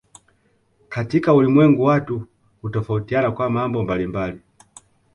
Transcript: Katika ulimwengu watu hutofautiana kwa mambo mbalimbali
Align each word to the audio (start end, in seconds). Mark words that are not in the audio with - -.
Katika 0.89 1.33
ulimwengu 1.33 1.83
watu 1.83 2.27
hutofautiana 2.61 3.31
kwa 3.31 3.49
mambo 3.49 3.83
mbalimbali 3.83 4.39